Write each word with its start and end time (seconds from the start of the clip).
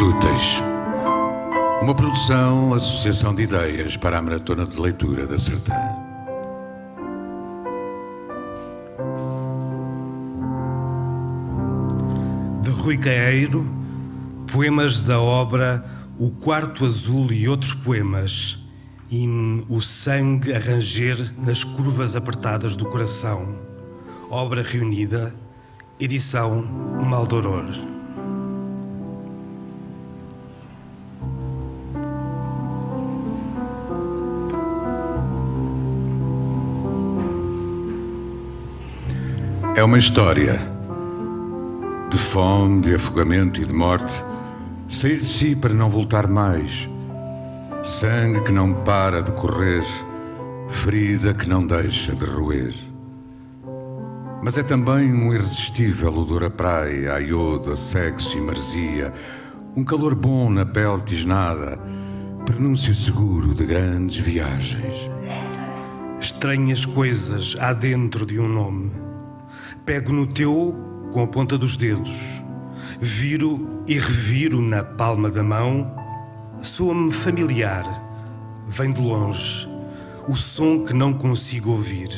Úteis. 0.00 0.62
Uma 1.82 1.92
produção, 1.92 2.72
associação 2.72 3.34
de 3.34 3.42
ideias 3.42 3.96
para 3.96 4.18
a 4.18 4.22
maratona 4.22 4.64
de 4.64 4.80
leitura 4.80 5.26
da 5.26 5.38
Sertã. 5.40 5.74
De 12.62 12.70
Rui 12.70 12.96
Caeiro, 12.96 13.66
poemas 14.52 15.02
da 15.02 15.20
obra 15.20 15.84
O 16.16 16.30
Quarto 16.30 16.86
Azul 16.86 17.32
e 17.32 17.48
outros 17.48 17.74
poemas, 17.74 18.58
in 19.10 19.64
O 19.68 19.80
Sangue 19.80 20.54
a 20.54 20.60
ranger 20.60 21.34
nas 21.38 21.64
curvas 21.64 22.14
apertadas 22.14 22.76
do 22.76 22.84
coração. 22.84 23.56
Obra 24.30 24.62
reunida, 24.62 25.34
edição 25.98 26.62
Maldoror. 27.04 27.97
É 39.78 39.84
uma 39.84 39.96
história 39.96 40.60
de 42.10 42.18
fome, 42.18 42.82
de 42.82 42.96
afogamento 42.96 43.62
e 43.62 43.64
de 43.64 43.72
morte. 43.72 44.12
Sair 44.88 45.20
de 45.20 45.24
si 45.24 45.54
para 45.54 45.72
não 45.72 45.88
voltar 45.88 46.26
mais. 46.26 46.90
Sangue 47.84 48.42
que 48.42 48.50
não 48.50 48.74
para 48.82 49.22
de 49.22 49.30
correr, 49.30 49.84
ferida 50.68 51.32
que 51.32 51.48
não 51.48 51.64
deixa 51.64 52.12
de 52.12 52.24
roer. 52.24 52.74
Mas 54.42 54.58
é 54.58 54.64
também 54.64 55.12
um 55.12 55.32
irresistível 55.32 56.12
odor 56.12 56.42
a 56.42 56.50
praia, 56.50 57.14
a 57.14 57.20
iodo, 57.20 57.70
a 57.70 57.76
sexo 57.76 58.36
e 58.36 58.40
maresia, 58.40 59.14
um 59.76 59.84
calor 59.84 60.16
bom 60.16 60.50
na 60.50 60.66
pele 60.66 61.02
tisnada, 61.02 61.78
prenúncio 62.44 62.92
seguro 62.96 63.54
de 63.54 63.64
grandes 63.64 64.16
viagens. 64.16 65.08
Estranhas 66.20 66.84
coisas 66.84 67.56
há 67.60 67.72
dentro 67.72 68.26
de 68.26 68.40
um 68.40 68.48
nome 68.48 69.07
Pego 69.88 70.12
no 70.12 70.26
teu 70.26 70.76
com 71.14 71.22
a 71.22 71.26
ponta 71.26 71.56
dos 71.56 71.74
dedos, 71.74 72.42
viro 73.00 73.82
e 73.86 73.94
reviro 73.94 74.60
na 74.60 74.84
palma 74.84 75.30
da 75.30 75.42
mão, 75.42 75.90
soa-me 76.62 77.10
familiar, 77.10 77.86
vem 78.68 78.90
de 78.90 79.00
longe, 79.00 79.66
o 80.28 80.36
som 80.36 80.84
que 80.84 80.92
não 80.92 81.14
consigo 81.14 81.70
ouvir. 81.70 82.10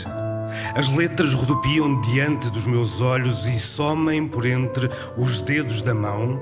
As 0.75 0.93
letras 0.97 1.33
rodopiam 1.33 2.01
diante 2.01 2.51
dos 2.51 2.67
meus 2.67 3.01
olhos 3.01 3.47
e 3.47 3.57
somem 3.57 4.27
por 4.27 4.47
entre 4.47 4.91
os 5.17 5.41
dedos 5.41 5.81
da 5.81 5.95
mão 5.95 6.41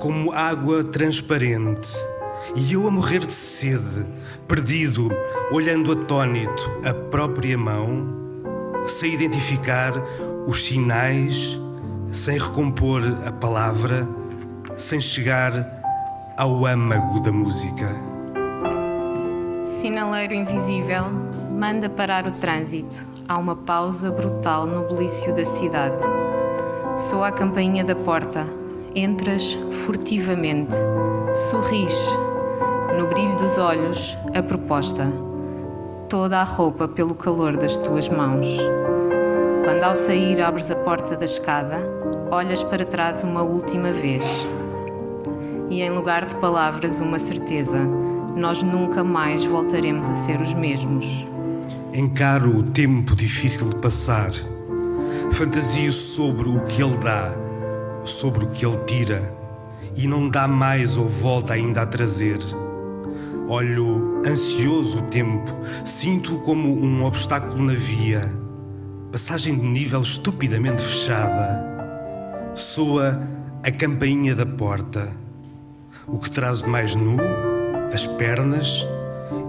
como 0.00 0.32
água 0.32 0.82
transparente. 0.82 1.92
E 2.56 2.72
eu 2.72 2.88
a 2.88 2.90
morrer 2.90 3.20
de 3.20 3.32
sede, 3.32 4.04
perdido, 4.48 5.12
olhando 5.52 5.92
atônito 5.92 6.68
a 6.84 6.92
própria 6.92 7.56
mão, 7.56 8.16
sem 8.88 9.14
identificar 9.14 9.92
os 10.46 10.64
sinais, 10.64 11.58
sem 12.12 12.38
recompor 12.38 13.02
a 13.26 13.32
palavra, 13.32 14.08
sem 14.76 15.00
chegar 15.00 15.52
ao 16.36 16.64
âmago 16.64 17.20
da 17.20 17.32
música. 17.32 17.88
Sinaleiro 19.64 20.34
invisível 20.34 21.04
manda 21.50 21.88
parar 21.88 22.26
o 22.26 22.30
trânsito. 22.30 23.04
Há 23.28 23.36
uma 23.36 23.56
pausa 23.56 24.10
brutal 24.12 24.66
no 24.66 24.84
belício 24.84 25.34
da 25.34 25.44
cidade. 25.44 26.02
Soa 26.96 27.28
a 27.28 27.32
campainha 27.32 27.82
da 27.82 27.96
porta. 27.96 28.46
Entras 28.94 29.54
furtivamente. 29.84 30.72
Sorris. 31.50 32.08
No 32.96 33.08
brilho 33.08 33.36
dos 33.36 33.58
olhos, 33.58 34.16
a 34.32 34.42
proposta. 34.42 35.10
Toda 36.08 36.38
a 36.38 36.44
roupa 36.44 36.86
pelo 36.86 37.14
calor 37.14 37.56
das 37.56 37.76
tuas 37.76 38.08
mãos. 38.08 38.46
Quando 39.66 39.82
ao 39.82 39.96
sair 39.96 40.40
abres 40.40 40.70
a 40.70 40.76
porta 40.76 41.16
da 41.16 41.24
escada, 41.24 41.82
olhas 42.30 42.62
para 42.62 42.84
trás 42.84 43.24
uma 43.24 43.42
última 43.42 43.90
vez. 43.90 44.46
E 45.68 45.82
em 45.82 45.90
lugar 45.90 46.24
de 46.24 46.36
palavras, 46.36 47.00
uma 47.00 47.18
certeza: 47.18 47.80
nós 48.36 48.62
nunca 48.62 49.02
mais 49.02 49.44
voltaremos 49.44 50.08
a 50.08 50.14
ser 50.14 50.40
os 50.40 50.54
mesmos. 50.54 51.26
Encaro 51.92 52.58
o 52.58 52.62
tempo 52.62 53.16
difícil 53.16 53.68
de 53.70 53.74
passar. 53.80 54.30
Fantasio 55.32 55.92
sobre 55.92 56.48
o 56.48 56.60
que 56.66 56.80
ele 56.80 56.98
dá, 56.98 57.34
sobre 58.04 58.44
o 58.44 58.50
que 58.50 58.64
ele 58.64 58.78
tira, 58.86 59.34
e 59.96 60.06
não 60.06 60.28
dá 60.28 60.46
mais 60.46 60.96
ou 60.96 61.08
volta 61.08 61.54
ainda 61.54 61.82
a 61.82 61.86
trazer. 61.86 62.38
Olho 63.48 64.22
ansioso 64.24 65.00
o 65.00 65.02
tempo, 65.02 65.52
sinto 65.84 66.36
como 66.42 66.72
um 66.72 67.04
obstáculo 67.04 67.64
na 67.64 67.74
via 67.74 68.45
passagem 69.10 69.58
de 69.58 69.64
nível 69.64 70.02
estupidamente 70.02 70.82
fechada, 70.82 71.64
soa 72.54 73.20
a 73.62 73.70
campainha 73.70 74.34
da 74.34 74.44
porta. 74.44 75.12
O 76.06 76.18
que 76.18 76.30
traz 76.30 76.62
de 76.62 76.68
mais 76.68 76.94
nu, 76.94 77.16
as 77.92 78.06
pernas, 78.06 78.86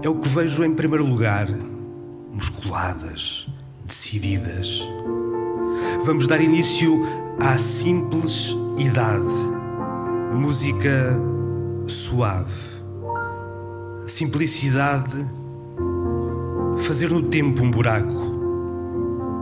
é 0.02 0.08
o 0.08 0.16
que 0.16 0.28
vejo 0.28 0.64
em 0.64 0.74
primeiro 0.74 1.04
lugar, 1.04 1.48
musculadas, 2.32 3.48
decididas. 3.84 4.82
Vamos 6.04 6.26
dar 6.26 6.40
início 6.40 7.04
à 7.40 7.56
simples 7.58 8.54
idade, 8.76 9.24
música 10.34 11.16
suave, 11.86 12.52
simplicidade, 14.06 15.26
fazer 16.78 17.10
no 17.10 17.22
tempo 17.22 17.62
um 17.62 17.70
buraco 17.70 18.37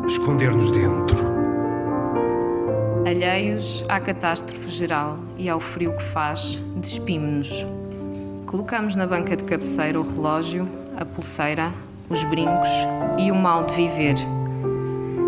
esconder-nos 0.06 0.70
dentro. 0.70 1.18
Alheios 3.04 3.84
à 3.88 3.98
catástrofe 4.00 4.70
geral 4.70 5.18
e 5.36 5.48
ao 5.48 5.58
frio 5.58 5.96
que 5.96 6.02
faz, 6.02 6.60
despimos-nos. 6.76 7.66
Colocamos 8.46 8.94
na 8.94 9.06
banca 9.06 9.36
de 9.36 9.44
cabeceira 9.44 9.98
o 9.98 10.02
relógio, 10.02 10.68
a 10.96 11.04
pulseira, 11.04 11.72
os 12.08 12.22
brincos 12.24 12.68
e 13.18 13.30
o 13.32 13.34
mal 13.34 13.64
de 13.64 13.74
viver. 13.74 14.14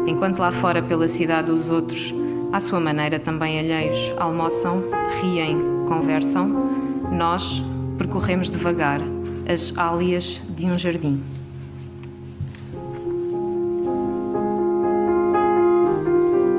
Enquanto 0.06 0.38
lá 0.38 0.52
fora 0.52 0.80
pela 0.80 1.08
cidade 1.08 1.50
os 1.50 1.68
outros, 1.68 2.14
à 2.52 2.60
sua 2.60 2.78
maneira 2.78 3.18
também 3.18 3.58
alheios, 3.58 4.14
almoçam, 4.18 4.84
riem, 5.20 5.58
conversam, 5.88 6.70
nós 7.10 7.62
percorremos 7.98 8.50
devagar 8.50 9.00
as 9.46 9.76
álias 9.76 10.42
de 10.48 10.66
um 10.66 10.78
jardim. 10.78 11.37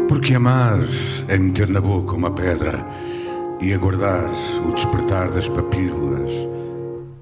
Porque 0.10 0.34
amar 0.34 0.80
é 1.28 1.38
meter 1.38 1.70
na 1.70 1.80
boca 1.80 2.16
uma 2.16 2.32
pedra 2.32 2.84
e 3.62 3.72
aguardar 3.72 4.28
o 4.68 4.74
despertar 4.74 5.30
das 5.30 5.48
papilas, 5.48 6.32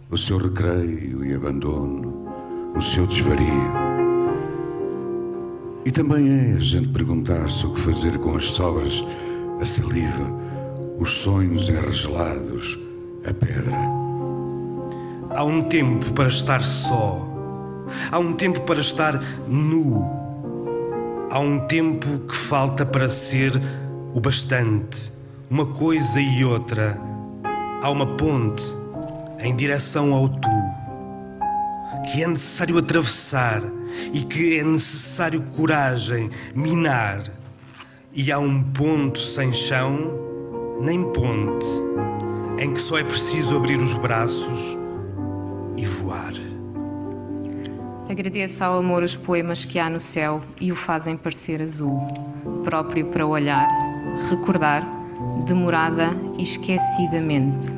o 0.09 0.17
seu 0.17 0.37
recreio 0.37 1.25
e 1.25 1.33
abandono, 1.33 2.25
o 2.73 2.79
seu 2.79 3.05
desvario. 3.05 3.73
E 5.83 5.91
também 5.91 6.29
é 6.29 6.53
a 6.55 6.59
gente 6.59 6.87
perguntar-se 6.87 7.65
o 7.65 7.73
que 7.73 7.81
fazer 7.81 8.17
com 8.19 8.37
as 8.37 8.45
sobras, 8.45 9.03
a 9.59 9.65
saliva, 9.65 10.31
os 10.97 11.11
sonhos 11.11 11.67
enregelados, 11.67 12.79
a 13.29 13.33
pedra. 13.33 13.77
Há 15.31 15.43
um 15.43 15.61
tempo 15.63 16.09
para 16.13 16.29
estar 16.29 16.63
só. 16.63 17.27
Há 18.09 18.17
um 18.17 18.31
tempo 18.31 18.61
para 18.61 18.79
estar 18.79 19.21
nu 19.45 20.16
Há 21.37 21.39
um 21.39 21.59
tempo 21.59 22.21
que 22.27 22.35
falta 22.35 22.83
para 22.83 23.07
ser 23.07 23.61
o 24.11 24.19
bastante, 24.19 25.11
uma 25.47 25.67
coisa 25.67 26.19
e 26.19 26.43
outra. 26.43 26.99
Há 27.79 27.91
uma 27.91 28.07
ponte 28.17 28.63
em 29.37 29.55
direção 29.55 30.15
ao 30.15 30.29
tu, 30.29 30.49
que 32.09 32.23
é 32.23 32.27
necessário 32.27 32.79
atravessar 32.79 33.61
e 34.11 34.21
que 34.21 34.57
é 34.57 34.63
necessário 34.63 35.43
coragem 35.55 36.31
minar. 36.55 37.21
E 38.11 38.31
há 38.31 38.39
um 38.39 38.63
ponto 38.63 39.19
sem 39.19 39.53
chão, 39.53 40.19
nem 40.81 41.03
ponte, 41.13 41.67
em 42.57 42.73
que 42.73 42.81
só 42.81 42.97
é 42.97 43.03
preciso 43.03 43.55
abrir 43.55 43.79
os 43.79 43.93
braços 43.93 44.75
e 45.77 45.85
voar. 45.85 46.46
Agradeço 48.09 48.63
ao 48.63 48.79
amor 48.79 49.03
os 49.03 49.17
poemas 49.17 49.65
que 49.65 49.77
há 49.77 49.89
no 49.89 49.99
céu 49.99 50.41
e 50.61 50.71
o 50.71 50.75
fazem 50.75 51.17
parecer 51.17 51.61
azul, 51.61 52.01
próprio 52.63 53.05
para 53.07 53.27
olhar, 53.27 53.67
recordar, 54.29 54.81
demorada 55.45 56.09
e 56.37 56.41
esquecidamente. 56.41 57.73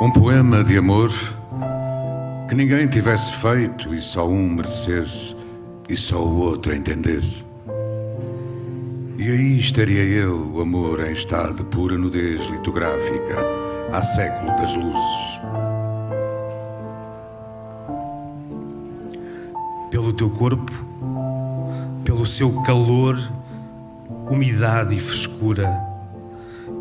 Um 0.00 0.12
poema 0.12 0.62
de 0.62 0.78
amor 0.78 1.10
que 2.48 2.54
ninguém 2.54 2.86
tivesse 2.86 3.32
feito 3.32 3.92
e 3.92 4.00
só 4.00 4.28
um 4.28 4.48
merecesse 4.48 5.34
e 5.88 5.96
só 5.96 6.22
o 6.24 6.38
outro 6.38 6.72
entendesse. 6.72 7.43
E 9.24 9.30
aí 9.30 9.58
estaria 9.58 10.02
ele, 10.02 10.26
o 10.26 10.60
amor 10.60 11.00
em 11.00 11.14
estado 11.14 11.54
de 11.54 11.64
pura 11.70 11.96
nudez 11.96 12.44
litográfica, 12.50 13.38
há 13.90 14.02
século 14.02 14.48
das 14.48 14.74
luzes. 14.74 15.40
Pelo 19.90 20.12
teu 20.12 20.28
corpo, 20.28 20.70
pelo 22.04 22.26
seu 22.26 22.52
calor, 22.64 23.18
umidade 24.28 24.94
e 24.94 25.00
frescura, 25.00 25.74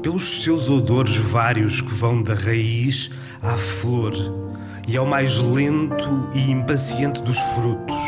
pelos 0.02 0.44
seus 0.44 0.70
odores 0.70 1.16
vários 1.16 1.80
que 1.80 1.94
vão 1.94 2.22
da 2.22 2.34
raiz 2.34 3.10
à 3.42 3.56
flor 3.56 4.12
e 4.86 4.98
ao 4.98 5.06
mais 5.06 5.40
lento 5.40 6.30
e 6.34 6.52
impaciente 6.52 7.22
dos 7.22 7.40
frutos, 7.56 8.02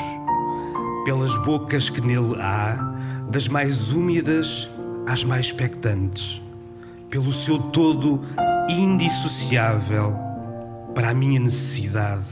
pelas 1.05 1.33
bocas 1.45 1.89
que 1.89 2.01
nele 2.01 2.35
há, 2.41 2.94
das 3.29 3.47
mais 3.47 3.91
úmidas 3.91 4.69
às 5.05 5.23
mais 5.23 5.47
expectantes, 5.47 6.41
pelo 7.09 7.31
seu 7.31 7.59
todo 7.59 8.21
indissociável 8.69 10.15
para 10.93 11.09
a 11.09 11.13
minha 11.13 11.39
necessidade 11.39 12.23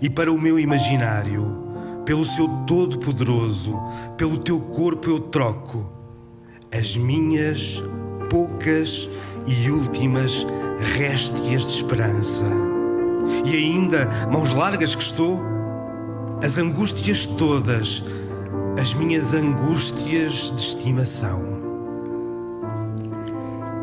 e 0.00 0.08
para 0.08 0.32
o 0.32 0.40
meu 0.40 0.58
imaginário, 0.58 2.02
pelo 2.04 2.24
seu 2.24 2.48
todo 2.66 2.98
poderoso, 2.98 3.78
pelo 4.16 4.38
teu 4.38 4.60
corpo 4.60 5.10
eu 5.10 5.20
troco 5.20 5.90
as 6.70 6.96
minhas 6.96 7.82
poucas 8.30 9.08
e 9.46 9.70
últimas 9.70 10.46
réstias 10.96 11.66
de 11.66 11.72
esperança. 11.72 12.44
E 13.44 13.54
ainda, 13.54 14.08
mãos 14.30 14.52
largas 14.52 14.94
que 14.94 15.02
estou, 15.02 15.40
as 16.42 16.56
angústias 16.58 17.26
todas, 17.26 18.02
as 18.78 18.94
minhas 18.94 19.34
angústias 19.34 20.50
de 20.56 20.60
estimação. 20.60 21.42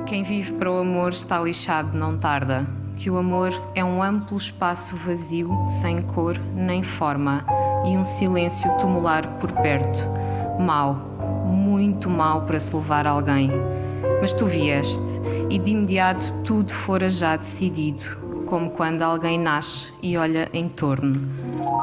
Quem 0.06 0.24
vive 0.24 0.53
para 0.53 0.71
o 0.71 0.80
amor 0.80 1.12
está 1.12 1.39
lixado, 1.39 1.95
não 1.95 2.18
tarda. 2.18 2.65
Que 2.95 3.09
o 3.09 3.18
amor 3.18 3.53
é 3.75 3.83
um 3.83 4.01
amplo 4.01 4.38
espaço 4.38 4.95
vazio, 4.95 5.63
sem 5.68 6.01
cor 6.01 6.38
nem 6.56 6.81
forma, 6.81 7.45
e 7.86 7.95
um 7.95 8.03
silêncio 8.03 8.69
tumular 8.80 9.25
por 9.39 9.51
perto. 9.51 10.01
Mau, 10.59 10.95
muito 11.45 12.09
mau 12.09 12.41
para 12.41 12.59
se 12.59 12.75
levar 12.75 13.06
alguém. 13.06 13.51
Mas 14.19 14.33
tu 14.33 14.47
vieste, 14.47 15.21
e 15.50 15.59
de 15.59 15.71
imediato 15.71 16.33
tudo 16.44 16.74
fora 16.74 17.09
já 17.09 17.38
decidido, 17.38 18.18
como 18.47 18.71
quando 18.71 19.03
alguém 19.03 19.38
nasce 19.38 19.94
e 20.01 20.18
olha 20.18 20.50
em 20.51 20.68
torno. 20.68 21.21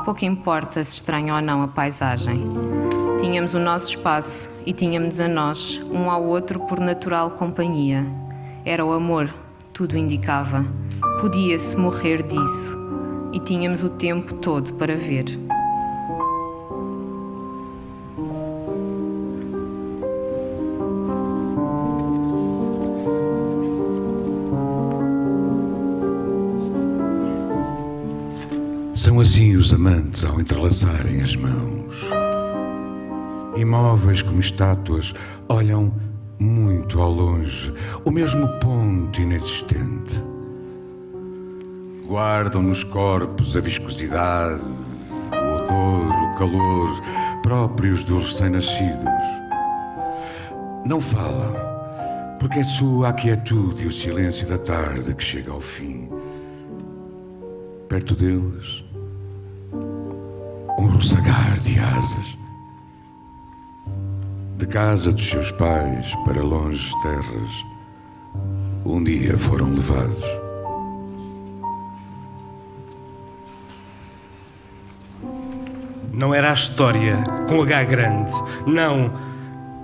Pouco 0.05 0.25
importa 0.25 0.83
se 0.83 0.97
estranha 0.97 1.35
ou 1.37 1.41
não 1.41 1.63
a 1.63 1.69
paisagem. 1.69 2.66
Tínhamos 3.19 3.55
o 3.55 3.59
nosso 3.59 3.89
espaço 3.89 4.51
e 4.67 4.75
tínhamos 4.75 5.21
a 5.21 5.29
nós, 5.29 5.81
um 5.91 6.11
ao 6.11 6.23
outro, 6.23 6.61
por 6.61 6.79
natural 6.79 7.31
companhia. 7.31 8.05
Era 8.63 8.85
o 8.85 8.93
amor, 8.93 9.33
tudo 9.73 9.97
indicava. 9.97 10.65
Podia-se 11.19 11.79
morrer 11.79 12.23
disso 12.23 12.77
e 13.33 13.41
tínhamos 13.41 13.83
o 13.83 13.89
tempo 13.89 14.35
todo 14.35 14.75
para 14.75 14.95
ver. 14.95 15.25
São 28.95 29.21
assim 29.21 29.57
os 29.57 29.73
amantes 29.73 30.25
ao 30.25 30.39
entrelaçarem 30.39 31.23
as 31.23 31.35
mãos. 31.35 32.16
Imóveis 33.57 34.21
como 34.21 34.39
estátuas, 34.39 35.15
olham 35.49 35.91
muito 36.39 37.01
ao 37.01 37.11
longe, 37.11 37.73
o 38.05 38.11
mesmo 38.11 38.47
ponto 38.61 39.19
inexistente. 39.19 40.23
Guardam 42.07 42.63
nos 42.63 42.85
corpos 42.85 43.57
a 43.57 43.61
viscosidade, 43.61 44.61
o 45.33 45.55
odor, 45.55 46.13
o 46.15 46.39
calor 46.39 47.01
próprios 47.43 48.05
dos 48.05 48.29
recém-nascidos. 48.29 49.23
Não 50.85 51.01
falam, 51.01 51.55
porque 52.39 52.59
é 52.59 52.65
sua 52.65 53.09
a 53.09 53.13
quietude 53.15 53.85
e 53.85 53.87
o 53.87 53.93
silêncio 53.93 54.47
da 54.47 54.59
tarde 54.59 55.15
que 55.15 55.23
chega 55.23 55.51
ao 55.51 55.61
fim. 55.61 56.11
Perto 57.89 58.15
deles, 58.15 58.85
um 60.79 60.89
roçagar 60.89 61.59
de 61.61 61.79
asas. 61.79 62.46
De 64.57 64.67
casa 64.67 65.13
dos 65.13 65.29
seus 65.29 65.51
pais 65.51 66.15
para 66.25 66.43
longes 66.43 66.91
terras, 67.03 67.65
um 68.87 69.05
dia 69.05 69.37
foram 69.37 69.75
levados. 69.75 70.25
Não 76.11 76.35
era 76.35 76.49
a 76.49 76.55
história 76.55 77.23
com 77.47 77.61
H 77.61 77.85
grande, 77.85 78.33
não. 78.67 79.13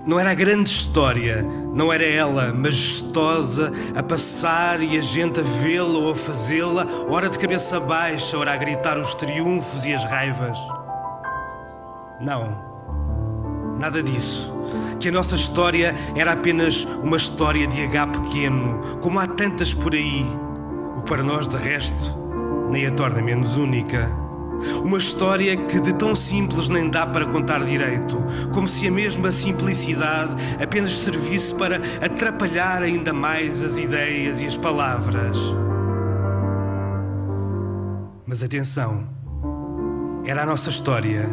Não 0.06 0.18
era 0.18 0.30
a 0.30 0.34
grande 0.34 0.70
história, 0.70 1.42
não 1.74 1.92
era 1.92 2.04
ela 2.04 2.50
majestosa 2.54 3.70
a 3.94 4.02
passar 4.02 4.82
e 4.82 4.96
a 4.96 5.02
gente 5.02 5.38
a 5.38 5.42
vê-la 5.42 5.98
ou 5.98 6.10
a 6.12 6.14
fazê-la, 6.14 6.86
ora 7.10 7.28
de 7.28 7.38
cabeça 7.38 7.78
baixa, 7.78 8.38
ora 8.38 8.54
a 8.54 8.56
gritar 8.56 8.98
os 8.98 9.12
triunfos 9.12 9.84
e 9.84 9.92
as 9.92 10.02
raivas. 10.02 10.58
Não, 12.18 12.56
nada 13.78 14.02
disso. 14.02 14.61
Que 14.98 15.08
a 15.08 15.12
nossa 15.12 15.34
história 15.34 15.94
era 16.14 16.32
apenas 16.32 16.84
uma 17.02 17.16
história 17.16 17.66
de 17.66 17.82
H 17.82 18.06
pequeno, 18.06 18.80
como 19.00 19.18
há 19.18 19.26
tantas 19.26 19.72
por 19.74 19.94
aí, 19.94 20.26
o 20.96 21.02
para 21.02 21.22
nós 21.22 21.48
de 21.48 21.56
resto 21.56 22.22
nem 22.72 22.86
a 22.86 22.90
torna 22.90 23.20
menos 23.20 23.56
única. 23.56 24.10
Uma 24.82 24.96
história 24.96 25.56
que 25.56 25.80
de 25.80 25.92
tão 25.92 26.16
simples 26.16 26.68
nem 26.68 26.88
dá 26.88 27.06
para 27.06 27.26
contar 27.26 27.64
direito, 27.64 28.16
como 28.52 28.68
se 28.68 28.88
a 28.88 28.90
mesma 28.90 29.30
simplicidade 29.30 30.34
apenas 30.62 30.98
servisse 30.98 31.54
para 31.54 31.80
atrapalhar 32.00 32.82
ainda 32.82 33.12
mais 33.12 33.62
as 33.62 33.76
ideias 33.76 34.40
e 34.40 34.46
as 34.46 34.56
palavras. 34.56 35.36
Mas 38.24 38.42
atenção, 38.42 39.02
era 40.24 40.44
a 40.44 40.46
nossa 40.46 40.70
história, 40.70 41.28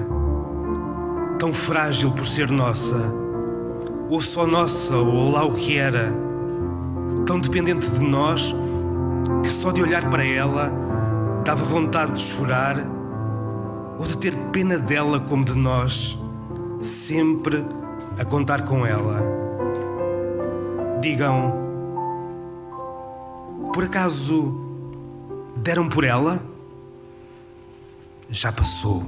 tão 1.38 1.54
frágil 1.54 2.12
por 2.12 2.26
ser 2.26 2.50
nossa, 2.50 3.00
ou 4.10 4.22
só 4.22 4.46
nossa, 4.48 4.98
ou 4.98 5.32
lá 5.32 5.46
o 5.46 5.54
que 5.54 5.78
era, 5.78 6.12
tão 7.28 7.40
dependente 7.40 7.90
de 7.92 8.02
nós 8.02 8.54
que 9.44 9.50
só 9.50 9.72
de 9.72 9.82
olhar 9.82 10.10
para 10.10 10.26
ela 10.26 10.72
dava 11.46 11.64
vontade 11.64 12.14
de 12.14 12.22
chorar 12.22 12.78
ou 14.00 14.06
de 14.06 14.18
ter 14.18 14.36
pena 14.52 14.80
dela 14.80 15.20
como 15.20 15.46
de 15.46 15.56
nós, 15.56 16.18
sempre 16.82 17.64
a 18.18 18.26
contar 18.26 18.64
com 18.66 18.86
ela. 18.86 19.22
Digam, 21.02 21.54
por 23.74 23.84
acaso 23.84 24.54
deram 25.58 25.88
por 25.88 26.04
ela? 26.04 26.42
Já 28.30 28.52
passou. 28.52 29.04